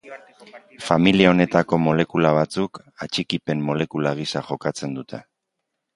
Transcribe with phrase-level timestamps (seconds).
[0.87, 5.25] Familia honetako molekula batzuk atxikipen molekula gisa jokatzen dute.